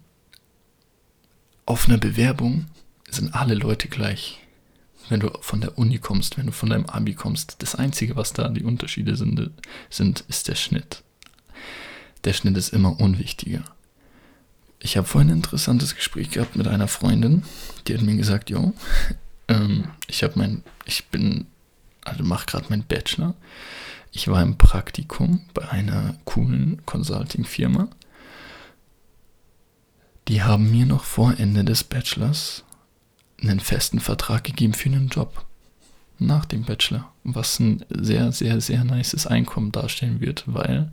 auf 1.67 1.89
einer 1.89 1.99
Bewerbung 1.99 2.65
sind 3.11 3.35
alle 3.35 3.55
Leute 3.55 3.89
gleich. 3.89 4.41
Wenn 5.11 5.21
du 5.21 5.31
von 5.43 5.61
der 5.61 5.77
Uni 5.77 5.99
kommst, 5.99 6.39
wenn 6.39 6.47
du 6.47 6.53
von 6.53 6.71
deinem 6.71 6.87
Abi 6.87 7.13
kommst, 7.13 7.57
das 7.59 7.75
Einzige, 7.75 8.17
was 8.17 8.33
da 8.33 8.49
die 8.49 8.65
Unterschiede 8.65 9.15
sind, 9.15 9.51
sind 9.91 10.25
ist 10.29 10.49
der 10.49 10.55
Schnitt. 10.55 11.03
Der 12.25 12.33
Schnitt 12.33 12.57
ist 12.57 12.71
immer 12.73 12.99
unwichtiger. 12.99 13.65
Ich 14.81 14.97
habe 14.97 15.07
vorhin 15.07 15.31
ein 15.31 15.37
interessantes 15.37 15.95
Gespräch 15.95 16.31
gehabt 16.31 16.57
mit 16.57 16.67
einer 16.67 16.89
Freundin, 16.89 17.45
die 17.87 17.95
hat 17.95 18.01
mir 18.01 18.17
gesagt, 18.17 18.49
jo, 18.49 18.73
ähm, 19.49 19.85
ich 20.07 20.23
habe 20.23 20.39
mein, 20.39 20.65
ich 20.87 21.05
bin, 21.09 21.47
also 22.05 22.25
mache 22.25 22.47
gerade 22.47 22.67
meinen 22.71 22.85
Bachelor 22.85 23.35
ich 24.13 24.29
war 24.29 24.43
im 24.43 24.59
Praktikum 24.59 25.41
bei 25.55 25.69
einer 25.71 26.17
coolen 26.27 26.85
Consulting-Firma. 26.85 27.89
Die 30.29 30.43
haben 30.43 30.71
mir 30.71 30.85
noch 30.85 31.05
vor 31.05 31.35
Ende 31.39 31.65
des 31.65 31.83
Bachelors 31.83 32.63
einen 33.41 33.59
festen 33.59 34.01
Vertrag 34.01 34.45
gegeben 34.45 34.75
für 34.75 34.91
einen 34.91 35.09
Job 35.09 35.45
nach 36.19 36.45
dem 36.45 36.65
Bachelor, 36.65 37.11
was 37.25 37.59
ein 37.59 37.85
sehr, 37.89 38.31
sehr, 38.33 38.61
sehr 38.61 38.85
nices 38.85 39.27
Einkommen 39.27 39.73
darstellen 39.73 40.21
wird, 40.21 40.45
weil 40.47 40.93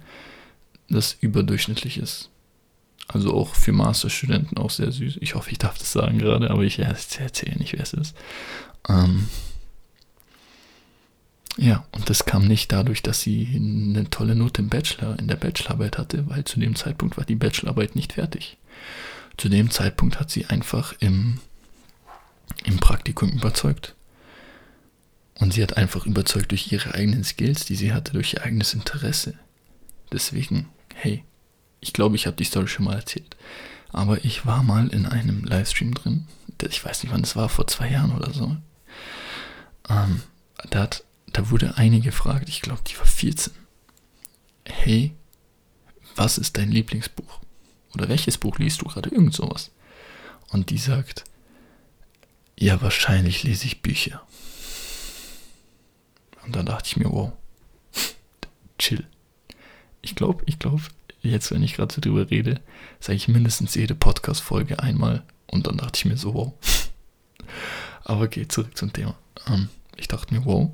das 0.89 1.17
überdurchschnittlich 1.19 1.97
ist. 1.97 2.29
Also 3.07 3.33
auch 3.33 3.53
für 3.53 3.73
Masterstudenten 3.73 4.57
auch 4.57 4.69
sehr 4.69 4.91
süß. 4.91 5.17
Ich 5.19 5.35
hoffe, 5.35 5.51
ich 5.51 5.57
darf 5.57 5.77
das 5.77 5.91
sagen 5.91 6.19
gerade, 6.19 6.49
aber 6.49 6.63
ich 6.63 6.79
erzähle 6.79 7.57
nicht, 7.57 7.73
wer 7.73 7.83
es 7.83 7.93
ist. 7.93 8.15
Ähm 8.88 9.27
ja, 11.62 11.86
und 11.92 12.10
das 12.10 12.24
kam 12.24 12.48
nicht 12.48 12.72
dadurch, 12.72 13.04
dass 13.04 13.20
sie 13.20 13.46
eine 13.54 14.10
tolle 14.10 14.34
Note 14.34 14.62
im 14.62 14.70
Bachelor, 14.70 15.20
in 15.20 15.28
der 15.28 15.36
Bachelorarbeit 15.36 15.98
hatte, 15.98 16.30
weil 16.30 16.46
zu 16.46 16.58
dem 16.58 16.75
Zeitpunkt 16.75 17.18
war 17.18 17.25
die 17.25 17.36
Bachelorarbeit 17.36 17.98
nicht 17.98 18.13
fertig. 18.13 18.58
Zu 19.36 19.50
dem 19.50 19.70
Zeitpunkt 19.70 20.22
hat 20.22 20.32
sie 20.32 20.46
einfach 20.46 20.94
im, 21.01 21.39
im 22.63 22.78
Praktikum 22.78 23.32
überzeugt. 23.32 23.94
Und 25.36 25.54
sie 25.54 25.62
hat 25.62 25.75
einfach 25.75 26.06
überzeugt 26.06 26.51
durch 26.51 26.72
ihre 26.72 26.94
eigenen 26.94 27.25
Skills, 27.25 27.66
die 27.66 27.75
sie 27.75 27.92
hatte, 27.92 28.13
durch 28.13 28.36
ihr 28.36 28.44
eigenes 28.44 28.74
Interesse. 28.74 29.34
Deswegen, 30.13 30.70
hey, 30.96 31.25
ich 31.82 31.92
glaube, 31.92 32.16
ich 32.16 32.25
habe 32.25 32.38
die 32.38 32.46
Story 32.46 32.70
schon 32.70 32.86
mal 32.86 32.96
erzählt. 32.96 33.36
Aber 33.92 34.24
ich 34.24 34.46
war 34.46 34.63
mal 34.63 34.88
in 34.88 35.06
einem 35.06 35.44
Livestream 35.44 35.94
drin. 35.94 36.28
Ich 36.70 36.84
weiß 36.86 37.04
nicht, 37.04 37.12
wann 37.12 37.24
es 37.24 37.36
war, 37.36 37.50
vor 37.50 37.68
zwei 37.68 37.89
Jahren 37.89 38.16
oder 38.16 38.32
so. 38.32 38.56
Ähm, 39.89 40.22
da, 40.70 40.84
hat, 40.84 41.04
da 41.33 41.50
wurde 41.50 41.77
eine 41.77 42.00
gefragt, 42.00 42.50
ich 42.50 42.62
glaube, 42.62 42.81
die 42.88 42.98
war 42.98 43.05
14. 43.05 43.53
Hey, 44.65 45.15
was 46.15 46.38
ist 46.38 46.57
dein 46.57 46.71
Lieblingsbuch? 46.71 47.39
Oder 47.93 48.09
welches 48.09 48.38
Buch 48.38 48.57
liest 48.59 48.81
du 48.81 48.86
gerade? 48.86 49.09
Irgend 49.09 49.33
sowas. 49.33 49.71
Und 50.50 50.69
die 50.69 50.77
sagt, 50.77 51.24
ja, 52.57 52.81
wahrscheinlich 52.81 53.43
lese 53.43 53.65
ich 53.65 53.81
Bücher. 53.81 54.21
Und 56.45 56.55
dann 56.55 56.65
dachte 56.65 56.88
ich 56.88 56.98
mir, 56.98 57.12
wow, 57.12 57.31
chill. 58.77 59.05
Ich 60.01 60.15
glaube, 60.15 60.43
ich 60.45 60.59
glaube, 60.59 60.83
jetzt, 61.21 61.51
wenn 61.51 61.63
ich 61.63 61.75
gerade 61.75 61.93
so 61.93 62.01
drüber 62.01 62.29
rede, 62.29 62.62
sage 63.00 63.17
ich 63.17 63.27
mindestens 63.27 63.75
jede 63.75 63.95
Podcast-Folge 63.95 64.79
einmal. 64.79 65.24
Und 65.48 65.67
dann 65.67 65.77
dachte 65.77 65.98
ich 65.98 66.05
mir 66.05 66.17
so, 66.17 66.33
wow. 66.33 66.53
Aber 68.03 68.21
okay, 68.24 68.48
zurück 68.48 68.75
zum 68.77 68.91
Thema. 68.93 69.15
Ähm, 69.48 69.69
ich 69.98 70.07
dachte 70.07 70.33
mir, 70.33 70.45
wow, 70.45 70.71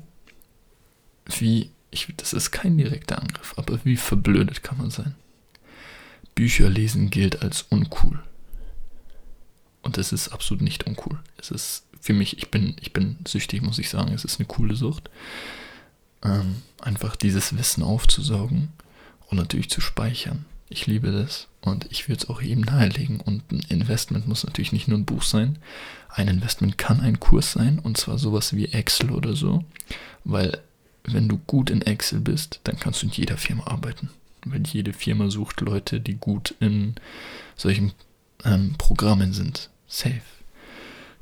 wie, 1.26 1.70
ich, 1.90 2.12
das 2.16 2.32
ist 2.32 2.50
kein 2.50 2.76
direkter 2.76 3.20
Angriff, 3.20 3.54
aber 3.56 3.84
wie 3.84 3.96
verblödet 3.96 4.62
kann 4.62 4.78
man 4.78 4.90
sein? 4.90 5.14
Bücher 6.34 6.68
lesen 6.68 7.10
gilt 7.10 7.42
als 7.42 7.62
uncool. 7.62 8.22
Und 9.82 9.98
es 9.98 10.12
ist 10.12 10.28
absolut 10.28 10.62
nicht 10.62 10.86
uncool. 10.86 11.18
Es 11.38 11.50
ist 11.50 11.86
für 12.00 12.12
mich, 12.12 12.38
ich 12.38 12.50
bin, 12.50 12.76
ich 12.80 12.92
bin 12.92 13.16
süchtig, 13.26 13.62
muss 13.62 13.78
ich 13.78 13.88
sagen. 13.88 14.12
Es 14.12 14.24
ist 14.24 14.38
eine 14.38 14.46
coole 14.46 14.76
Sucht. 14.76 15.10
Ähm, 16.22 16.62
einfach 16.80 17.16
dieses 17.16 17.56
Wissen 17.56 17.82
aufzusaugen 17.82 18.68
und 19.28 19.38
natürlich 19.38 19.70
zu 19.70 19.80
speichern. 19.80 20.44
Ich 20.68 20.86
liebe 20.86 21.12
das 21.12 21.46
und 21.60 21.86
ich 21.90 22.08
würde 22.08 22.24
es 22.24 22.28
auch 22.28 22.42
jedem 22.42 22.62
nahelegen. 22.64 23.20
Und 23.20 23.50
ein 23.52 23.64
Investment 23.68 24.26
muss 24.26 24.44
natürlich 24.44 24.72
nicht 24.72 24.88
nur 24.88 24.98
ein 24.98 25.04
Buch 25.04 25.22
sein. 25.22 25.58
Ein 26.08 26.28
Investment 26.28 26.78
kann 26.78 27.00
ein 27.00 27.20
Kurs 27.20 27.52
sein 27.52 27.78
und 27.78 27.96
zwar 27.96 28.18
sowas 28.18 28.54
wie 28.54 28.66
Excel 28.66 29.10
oder 29.10 29.34
so. 29.34 29.64
Weil 30.24 30.60
wenn 31.12 31.28
du 31.28 31.38
gut 31.38 31.70
in 31.70 31.82
Excel 31.82 32.20
bist, 32.20 32.60
dann 32.64 32.78
kannst 32.78 33.02
du 33.02 33.06
in 33.06 33.12
jeder 33.12 33.36
Firma 33.36 33.66
arbeiten. 33.66 34.10
Weil 34.44 34.62
jede 34.66 34.92
Firma 34.92 35.30
sucht 35.30 35.60
Leute, 35.60 36.00
die 36.00 36.14
gut 36.14 36.54
in 36.60 36.94
solchen 37.56 37.92
ähm, 38.44 38.74
Programmen 38.78 39.32
sind. 39.32 39.70
Safe. 39.88 40.22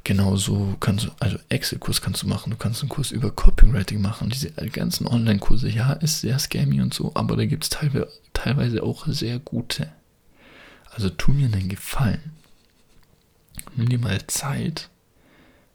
Genauso 0.04 0.76
kannst 0.80 1.06
du, 1.06 1.10
also 1.18 1.38
Excel-Kurs 1.48 2.02
kannst 2.02 2.22
du 2.22 2.28
machen, 2.28 2.50
du 2.50 2.56
kannst 2.56 2.82
einen 2.82 2.90
Kurs 2.90 3.10
über 3.10 3.30
Copywriting 3.30 4.02
machen, 4.02 4.28
diese 4.28 4.50
ganzen 4.50 5.06
Online-Kurse, 5.06 5.70
ja, 5.70 5.94
ist 5.94 6.20
sehr 6.20 6.38
scammy 6.38 6.82
und 6.82 6.92
so, 6.92 7.12
aber 7.14 7.36
da 7.36 7.46
gibt 7.46 7.64
es 7.64 7.70
teilweise, 7.70 8.08
teilweise 8.34 8.82
auch 8.82 9.06
sehr 9.06 9.38
gute. 9.38 9.90
Also 10.90 11.08
tu 11.08 11.32
mir 11.32 11.46
einen 11.46 11.70
Gefallen. 11.70 12.32
Nimm 13.76 13.88
dir 13.88 13.98
mal 13.98 14.26
Zeit, 14.26 14.90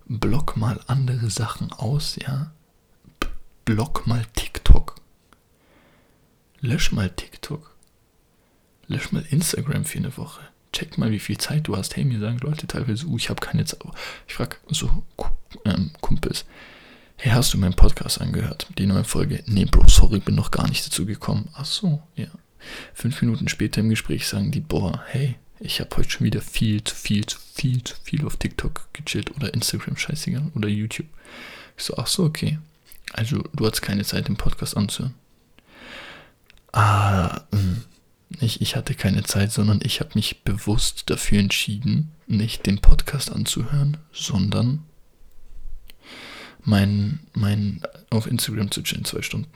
block 0.05 0.55
mal 0.55 0.79
andere 0.85 1.31
Sachen 1.31 1.71
aus, 1.71 2.15
ja. 2.15 2.51
Block 3.75 4.07
mal 4.07 4.25
TikTok. 4.35 4.95
Lösch 6.61 6.91
mal 6.91 7.09
TikTok. 7.09 7.75
Lösch 8.88 9.11
mal 9.11 9.23
Instagram 9.29 9.85
für 9.85 9.99
eine 9.99 10.17
Woche 10.17 10.41
check 10.71 10.97
mal, 10.97 11.11
wie 11.11 11.19
viel 11.19 11.38
Zeit 11.38 11.67
du 11.67 11.75
hast. 11.75 11.95
Hey, 11.95 12.05
mir 12.05 12.19
sagen 12.19 12.39
Leute 12.39 12.67
teilweise, 12.67 13.05
uh, 13.07 13.17
ich 13.17 13.29
habe 13.29 13.41
keine 13.41 13.65
Zeit. 13.65 13.81
Ich 14.27 14.33
frage 14.33 14.57
so 14.69 15.03
ähm, 15.65 15.91
Kumpels, 16.01 16.45
hey, 17.17 17.31
hast 17.31 17.53
du 17.53 17.57
meinen 17.57 17.75
Podcast 17.75 18.21
angehört? 18.21 18.67
Die 18.77 18.85
neue 18.85 19.03
Folge? 19.03 19.43
Nee, 19.45 19.65
Bro, 19.65 19.88
sorry, 19.88 20.19
bin 20.19 20.35
noch 20.35 20.51
gar 20.51 20.67
nicht 20.67 20.85
dazu 20.85 21.05
gekommen. 21.05 21.49
Ach 21.53 21.65
so, 21.65 22.01
ja. 22.15 22.27
Fünf 22.93 23.21
Minuten 23.21 23.47
später 23.47 23.81
im 23.81 23.89
Gespräch 23.89 24.27
sagen 24.27 24.51
die, 24.51 24.59
boah, 24.59 25.03
hey, 25.07 25.35
ich 25.59 25.79
habe 25.79 25.95
heute 25.97 26.09
schon 26.09 26.25
wieder 26.25 26.41
viel 26.41 26.83
zu 26.83 26.95
viel, 26.95 27.25
zu 27.25 27.38
viel, 27.53 27.83
zu 27.83 27.95
viel 28.03 28.25
auf 28.25 28.38
TikTok 28.38 28.89
gechillt 28.93 29.35
oder 29.35 29.53
Instagram, 29.53 29.97
scheißegal, 29.97 30.51
oder 30.55 30.67
YouTube. 30.67 31.07
Ich 31.77 31.83
so, 31.85 31.97
ach 31.97 32.07
so, 32.07 32.23
okay. 32.23 32.59
Also, 33.13 33.43
du 33.53 33.65
hast 33.65 33.81
keine 33.81 34.03
Zeit, 34.03 34.27
den 34.27 34.37
Podcast 34.37 34.77
anzuhören. 34.77 35.15
Ah, 36.71 37.41
hm. 37.51 37.83
Nicht 38.41 38.61
ich 38.61 38.75
hatte 38.75 38.93
keine 38.93 39.23
Zeit, 39.23 39.51
sondern 39.51 39.79
ich 39.83 39.99
habe 39.99 40.11
mich 40.13 40.43
bewusst 40.43 41.09
dafür 41.09 41.39
entschieden, 41.39 42.11
nicht 42.27 42.67
den 42.67 42.79
Podcast 42.79 43.31
anzuhören, 43.31 43.97
sondern 44.13 44.85
mein, 46.63 47.19
mein 47.33 47.81
auf 48.11 48.27
Instagram 48.27 48.69
zu 48.69 48.83
chillen, 48.83 49.03
zwei 49.05 49.23
Stunden. 49.23 49.49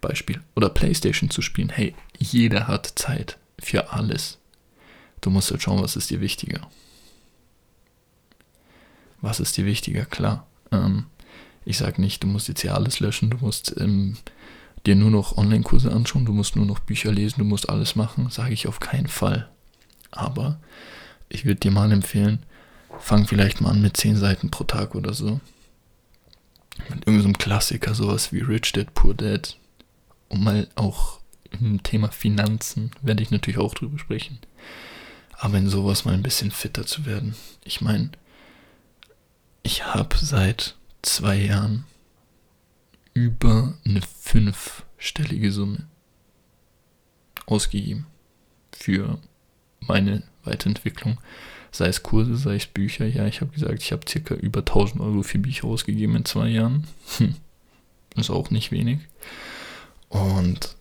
Beispiel. 0.00 0.40
Oder 0.56 0.70
Playstation 0.70 1.28
zu 1.28 1.42
spielen. 1.42 1.68
Hey, 1.68 1.94
jeder 2.18 2.68
hat 2.68 2.86
Zeit 2.96 3.38
für 3.58 3.92
alles. 3.92 4.38
Du 5.20 5.28
musst 5.28 5.50
halt 5.50 5.62
schauen, 5.62 5.82
was 5.82 5.96
ist 5.96 6.08
dir 6.08 6.22
wichtiger. 6.22 6.68
Was 9.20 9.40
ist 9.40 9.58
dir 9.58 9.66
wichtiger? 9.66 10.06
Klar. 10.06 10.46
Ähm, 10.72 11.04
ich 11.64 11.78
sage 11.78 12.00
nicht, 12.00 12.22
du 12.22 12.26
musst 12.26 12.48
jetzt 12.48 12.62
hier 12.62 12.74
alles 12.74 13.00
löschen, 13.00 13.30
du 13.30 13.38
musst 13.38 13.74
ähm, 13.78 14.16
dir 14.86 14.96
nur 14.96 15.10
noch 15.10 15.36
Online-Kurse 15.36 15.92
anschauen, 15.92 16.24
du 16.24 16.32
musst 16.32 16.56
nur 16.56 16.66
noch 16.66 16.78
Bücher 16.78 17.12
lesen, 17.12 17.40
du 17.40 17.44
musst 17.44 17.68
alles 17.68 17.96
machen, 17.96 18.30
sage 18.30 18.54
ich 18.54 18.66
auf 18.66 18.80
keinen 18.80 19.08
Fall. 19.08 19.48
Aber 20.10 20.58
ich 21.28 21.44
würde 21.44 21.60
dir 21.60 21.70
mal 21.70 21.92
empfehlen, 21.92 22.40
fang 22.98 23.26
vielleicht 23.26 23.60
mal 23.60 23.70
an 23.70 23.82
mit 23.82 23.96
10 23.96 24.16
Seiten 24.16 24.50
pro 24.50 24.64
Tag 24.64 24.94
oder 24.94 25.14
so. 25.14 25.40
Mit 26.88 27.06
irgendeinem 27.06 27.34
so 27.34 27.38
Klassiker, 27.38 27.94
sowas 27.94 28.32
wie 28.32 28.40
Rich 28.40 28.72
Dad, 28.72 28.94
Poor 28.94 29.14
Dad. 29.14 29.56
Um 30.28 30.44
mal 30.44 30.68
auch 30.76 31.20
im 31.50 31.82
Thema 31.82 32.10
Finanzen 32.10 32.90
werde 33.02 33.22
ich 33.22 33.30
natürlich 33.30 33.58
auch 33.58 33.74
drüber 33.74 33.98
sprechen. 33.98 34.38
Aber 35.38 35.58
in 35.58 35.68
sowas 35.68 36.04
mal 36.04 36.14
ein 36.14 36.22
bisschen 36.22 36.50
fitter 36.50 36.86
zu 36.86 37.06
werden. 37.06 37.34
Ich 37.64 37.80
meine, 37.80 38.10
ich 39.62 39.84
habe 39.86 40.16
seit 40.16 40.76
zwei 41.02 41.36
Jahren 41.36 41.84
über 43.14 43.74
eine 43.84 44.02
fünfstellige 44.02 45.52
Summe 45.52 45.86
ausgegeben 47.46 48.06
für 48.72 49.18
meine 49.80 50.22
Weiterentwicklung. 50.44 51.18
Sei 51.72 51.86
es 51.86 52.02
Kurse, 52.02 52.36
sei 52.36 52.56
es 52.56 52.66
Bücher. 52.66 53.06
Ja, 53.06 53.26
ich 53.26 53.40
habe 53.40 53.52
gesagt, 53.52 53.82
ich 53.82 53.92
habe 53.92 54.08
circa 54.08 54.34
über 54.34 54.60
1000 54.60 55.00
Euro 55.00 55.22
für 55.22 55.38
Bücher 55.38 55.66
ausgegeben 55.66 56.16
in 56.16 56.24
zwei 56.24 56.48
Jahren. 56.48 56.86
Hm. 57.18 57.36
Ist 58.16 58.30
auch 58.30 58.50
nicht 58.50 58.72
wenig. 58.72 58.98
Und 60.08 60.74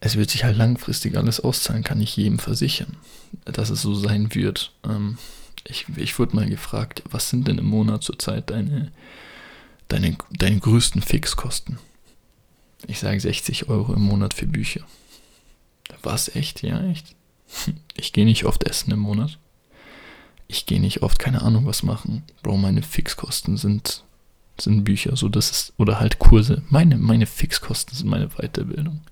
es 0.00 0.16
wird 0.16 0.30
sich 0.30 0.44
halt 0.44 0.56
langfristig 0.56 1.16
alles 1.16 1.40
auszahlen, 1.40 1.84
kann 1.84 2.00
ich 2.00 2.16
jedem 2.16 2.38
versichern, 2.38 2.96
dass 3.44 3.70
es 3.70 3.82
so 3.82 3.94
sein 3.94 4.34
wird. 4.34 4.72
Ähm, 4.84 5.18
ich, 5.64 5.86
ich 5.96 6.18
wurde 6.18 6.36
mal 6.36 6.48
gefragt, 6.48 7.02
was 7.10 7.30
sind 7.30 7.48
denn 7.48 7.58
im 7.58 7.66
Monat 7.66 8.02
zurzeit 8.02 8.50
deine 8.50 8.92
deine, 9.92 10.16
deine 10.30 10.58
größten 10.58 11.02
Fixkosten. 11.02 11.78
Ich 12.86 12.98
sage 12.98 13.20
60 13.20 13.68
Euro 13.68 13.94
im 13.94 14.02
Monat 14.02 14.34
für 14.34 14.46
Bücher. 14.46 14.80
Was 16.02 16.34
echt? 16.34 16.62
Ja, 16.62 16.84
echt. 16.86 17.14
Ich 17.94 18.12
gehe 18.14 18.24
nicht 18.24 18.46
oft 18.46 18.64
essen 18.64 18.90
im 18.90 18.98
Monat. 18.98 19.38
Ich 20.48 20.64
gehe 20.66 20.80
nicht 20.80 21.02
oft, 21.02 21.18
keine 21.18 21.42
Ahnung, 21.42 21.66
was 21.66 21.82
machen. 21.82 22.24
Bro, 22.42 22.56
meine 22.56 22.82
Fixkosten 22.82 23.58
sind, 23.58 24.02
sind 24.58 24.84
Bücher, 24.84 25.14
so 25.14 25.28
das 25.28 25.50
ist, 25.50 25.72
oder 25.76 26.00
halt 26.00 26.18
Kurse. 26.18 26.62
Meine, 26.70 26.96
meine 26.96 27.26
Fixkosten 27.26 27.94
sind 27.94 28.08
meine 28.08 28.28
Weiterbildung. 28.30 29.02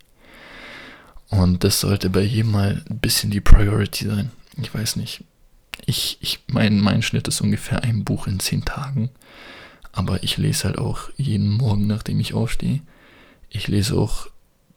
Und 1.28 1.62
das 1.62 1.80
sollte 1.80 2.08
bei 2.10 2.22
jedem 2.22 2.52
mal 2.52 2.82
ein 2.90 2.98
bisschen 2.98 3.30
die 3.30 3.42
Priority 3.42 4.06
sein. 4.06 4.32
Ich 4.56 4.74
weiß 4.74 4.96
nicht. 4.96 5.22
Ich, 5.86 6.18
ich, 6.20 6.40
mein, 6.46 6.80
mein 6.80 7.02
Schnitt 7.02 7.28
ist 7.28 7.40
ungefähr 7.40 7.82
ein 7.82 8.04
Buch 8.04 8.26
in 8.26 8.40
zehn 8.40 8.64
Tagen. 8.64 9.10
Aber 9.92 10.22
ich 10.22 10.36
lese 10.36 10.64
halt 10.64 10.78
auch 10.78 11.10
jeden 11.16 11.48
Morgen, 11.48 11.86
nachdem 11.86 12.20
ich 12.20 12.34
aufstehe. 12.34 12.80
Ich 13.48 13.66
lese 13.66 13.96
auch, 13.96 14.28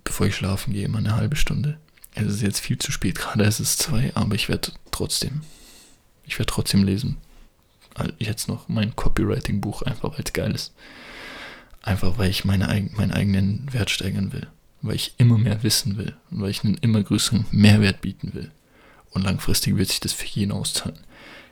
bevor 0.03 0.27
ich 0.27 0.35
schlafen 0.35 0.73
gehe, 0.73 0.85
immer 0.85 0.97
eine 0.97 1.15
halbe 1.15 1.35
Stunde. 1.35 1.77
Es 2.15 2.25
ist 2.25 2.41
jetzt 2.41 2.59
viel 2.59 2.77
zu 2.77 2.91
spät, 2.91 3.15
gerade 3.15 3.43
es 3.43 3.59
ist 3.59 3.79
zwei, 3.79 4.11
aber 4.15 4.35
ich 4.35 4.49
werde 4.49 4.71
trotzdem, 4.91 5.41
ich 6.25 6.37
werde 6.37 6.51
trotzdem 6.51 6.83
lesen. 6.83 7.17
jetzt 8.19 8.47
noch 8.47 8.67
mein 8.69 8.95
Copywriting-Buch, 8.95 9.83
einfach 9.83 10.11
weil 10.11 10.23
es 10.25 10.33
geil 10.33 10.53
ist. 10.53 10.73
Einfach 11.81 12.17
weil 12.17 12.29
ich 12.29 12.45
meine, 12.45 12.65
meinen 12.95 13.11
eigenen 13.11 13.71
Wert 13.71 13.89
steigern 13.89 14.31
will. 14.31 14.47
Weil 14.81 14.95
ich 14.95 15.13
immer 15.17 15.37
mehr 15.37 15.63
wissen 15.63 15.97
will. 15.97 16.15
Und 16.31 16.41
weil 16.41 16.49
ich 16.49 16.63
einen 16.63 16.75
immer 16.75 17.03
größeren 17.03 17.45
Mehrwert 17.51 18.01
bieten 18.01 18.33
will. 18.33 18.51
Und 19.13 19.23
langfristig 19.23 19.77
wird 19.77 19.89
sich 19.89 19.99
das 19.99 20.13
für 20.13 20.25
jeden 20.25 20.51
auszahlen. 20.51 20.97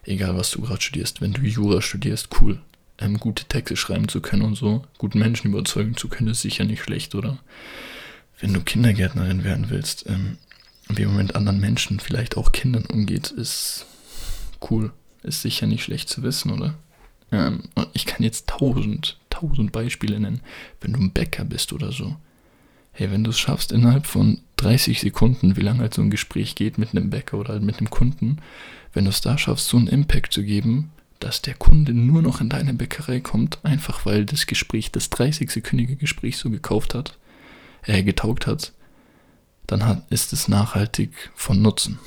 Egal, 0.03 0.35
was 0.35 0.51
du 0.51 0.61
gerade 0.61 0.81
studierst. 0.81 1.21
Wenn 1.21 1.33
du 1.33 1.41
Jura 1.41 1.81
studierst, 1.81 2.29
cool. 2.41 2.59
Ähm, 2.97 3.19
gute 3.19 3.45
Texte 3.45 3.75
schreiben 3.75 4.07
zu 4.07 4.21
können 4.21 4.43
und 4.43 4.55
so, 4.55 4.83
guten 4.97 5.19
Menschen 5.19 5.47
überzeugen 5.47 5.95
zu 5.95 6.07
können, 6.07 6.29
ist 6.29 6.41
sicher 6.41 6.65
nicht 6.65 6.83
schlecht, 6.83 7.15
oder? 7.15 7.39
Wenn 8.39 8.53
du 8.53 8.61
Kindergärtnerin 8.61 9.43
werden 9.43 9.69
willst, 9.69 10.05
ähm, 10.07 10.37
wie 10.87 11.05
man 11.05 11.17
mit 11.17 11.35
anderen 11.35 11.59
Menschen, 11.59 11.99
vielleicht 11.99 12.37
auch 12.37 12.51
Kindern 12.51 12.85
umgeht, 12.85 13.31
ist 13.31 13.85
cool. 14.69 14.91
Ist 15.23 15.41
sicher 15.41 15.67
nicht 15.67 15.83
schlecht 15.83 16.09
zu 16.09 16.23
wissen, 16.23 16.51
oder? 16.51 16.75
Ähm, 17.31 17.63
ich 17.93 18.05
kann 18.05 18.23
jetzt 18.23 18.47
tausend, 18.47 19.19
tausend 19.29 19.71
Beispiele 19.71 20.19
nennen, 20.19 20.41
wenn 20.81 20.93
du 20.93 20.99
ein 20.99 21.11
Bäcker 21.11 21.45
bist 21.45 21.73
oder 21.73 21.91
so. 21.91 22.17
Hey, 22.91 23.11
wenn 23.11 23.23
du 23.23 23.29
es 23.29 23.39
schaffst, 23.39 23.71
innerhalb 23.71 24.05
von 24.05 24.41
30 24.61 25.01
Sekunden, 25.01 25.57
wie 25.57 25.61
lange 25.61 25.79
halt 25.79 25.93
so 25.93 26.01
ein 26.01 26.11
Gespräch 26.11 26.55
geht 26.55 26.77
mit 26.77 26.91
einem 26.91 27.09
Bäcker 27.09 27.37
oder 27.37 27.53
halt 27.53 27.63
mit 27.63 27.79
einem 27.79 27.89
Kunden, 27.89 28.37
wenn 28.93 29.05
du 29.05 29.09
es 29.09 29.21
da 29.21 29.37
schaffst, 29.37 29.67
so 29.67 29.77
einen 29.77 29.87
Impact 29.87 30.33
zu 30.33 30.43
geben, 30.43 30.91
dass 31.19 31.41
der 31.41 31.55
Kunde 31.55 31.93
nur 31.93 32.21
noch 32.21 32.41
in 32.41 32.49
deine 32.49 32.73
Bäckerei 32.73 33.19
kommt, 33.19 33.59
einfach 33.63 34.05
weil 34.05 34.25
das 34.25 34.45
Gespräch, 34.45 34.91
das 34.91 35.11
30-sekündige 35.11 35.95
Gespräch 35.95 36.37
so 36.37 36.49
gekauft 36.49 36.93
hat, 36.93 37.17
äh, 37.85 38.03
getaugt 38.03 38.47
hat, 38.47 38.73
dann 39.67 39.85
hat, 39.85 40.03
ist 40.11 40.33
es 40.33 40.47
nachhaltig 40.47 41.31
von 41.35 41.61
Nutzen. 41.61 41.99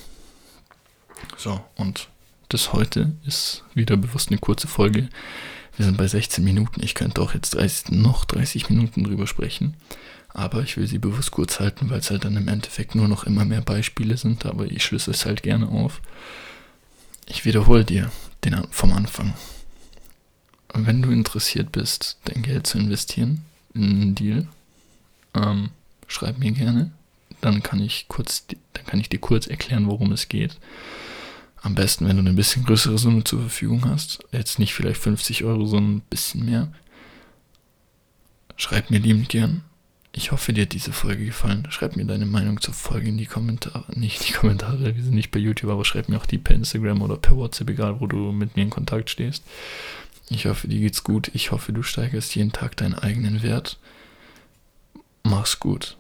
So, 1.36 1.60
und 1.76 2.08
das 2.48 2.72
heute 2.72 3.12
ist 3.26 3.64
wieder 3.74 3.96
bewusst 3.96 4.30
eine 4.30 4.38
kurze 4.38 4.68
Folge. 4.68 5.08
Wir 5.76 5.86
sind 5.86 5.96
bei 5.96 6.06
16 6.06 6.44
Minuten. 6.44 6.82
Ich 6.84 6.94
könnte 6.94 7.20
auch 7.20 7.34
jetzt 7.34 7.54
30, 7.54 7.90
noch 7.90 8.24
30 8.24 8.70
Minuten 8.70 9.02
drüber 9.04 9.26
sprechen. 9.26 9.74
Aber 10.34 10.62
ich 10.62 10.76
will 10.76 10.88
sie 10.88 10.98
bewusst 10.98 11.30
kurz 11.30 11.60
halten, 11.60 11.88
weil 11.90 12.00
es 12.00 12.10
halt 12.10 12.24
dann 12.24 12.36
im 12.36 12.48
Endeffekt 12.48 12.96
nur 12.96 13.06
noch 13.06 13.22
immer 13.22 13.44
mehr 13.44 13.60
Beispiele 13.60 14.16
sind. 14.16 14.44
Aber 14.44 14.66
ich 14.66 14.84
schlüsse 14.84 15.12
es 15.12 15.24
halt 15.24 15.44
gerne 15.44 15.68
auf. 15.68 16.02
Ich 17.26 17.44
wiederhole 17.44 17.84
dir 17.84 18.10
den 18.44 18.66
vom 18.70 18.92
Anfang. 18.92 19.32
Wenn 20.74 21.02
du 21.02 21.10
interessiert 21.10 21.70
bist, 21.70 22.18
dein 22.24 22.42
Geld 22.42 22.66
zu 22.66 22.78
investieren 22.78 23.44
in 23.74 23.84
einen 23.84 24.14
Deal, 24.16 24.48
ähm, 25.34 25.70
schreib 26.08 26.38
mir 26.38 26.50
gerne. 26.50 26.90
Dann 27.40 27.62
kann 27.62 27.80
ich 27.80 28.06
kurz, 28.08 28.44
dann 28.72 28.84
kann 28.86 28.98
ich 28.98 29.08
dir 29.08 29.20
kurz 29.20 29.46
erklären, 29.46 29.86
worum 29.86 30.10
es 30.10 30.28
geht. 30.28 30.58
Am 31.62 31.76
besten, 31.76 32.08
wenn 32.08 32.16
du 32.16 32.22
eine 32.22 32.32
bisschen 32.32 32.64
größere 32.64 32.98
Summe 32.98 33.22
zur 33.22 33.40
Verfügung 33.40 33.88
hast. 33.88 34.18
Jetzt 34.32 34.58
nicht 34.58 34.74
vielleicht 34.74 35.00
50 35.00 35.44
Euro, 35.44 35.64
sondern 35.64 35.96
ein 35.96 36.00
bisschen 36.10 36.44
mehr. 36.44 36.72
Schreib 38.56 38.90
mir 38.90 38.98
liebend 38.98 39.28
gern. 39.28 39.62
Ich 40.16 40.30
hoffe, 40.30 40.52
dir 40.52 40.62
hat 40.62 40.72
diese 40.72 40.92
Folge 40.92 41.24
gefallen. 41.24 41.66
Schreib 41.70 41.96
mir 41.96 42.04
deine 42.04 42.24
Meinung 42.24 42.60
zur 42.60 42.72
Folge 42.72 43.08
in 43.08 43.18
die 43.18 43.26
Kommentare. 43.26 43.84
Nicht 43.98 44.28
die 44.28 44.32
Kommentare, 44.32 44.94
wir 44.94 45.02
sind 45.02 45.14
nicht 45.14 45.32
bei 45.32 45.40
YouTube, 45.40 45.72
aber 45.72 45.84
schreib 45.84 46.08
mir 46.08 46.18
auch 46.18 46.26
die 46.26 46.38
per 46.38 46.54
Instagram 46.54 47.02
oder 47.02 47.16
per 47.16 47.36
WhatsApp, 47.36 47.70
egal 47.70 48.00
wo 48.00 48.06
du 48.06 48.30
mit 48.30 48.54
mir 48.54 48.62
in 48.62 48.70
Kontakt 48.70 49.10
stehst. 49.10 49.42
Ich 50.30 50.46
hoffe, 50.46 50.68
dir 50.68 50.78
geht's 50.78 51.02
gut. 51.02 51.32
Ich 51.34 51.50
hoffe, 51.50 51.72
du 51.72 51.82
steigerst 51.82 52.36
jeden 52.36 52.52
Tag 52.52 52.76
deinen 52.76 52.94
eigenen 52.94 53.42
Wert. 53.42 53.78
Mach's 55.24 55.58
gut. 55.58 55.96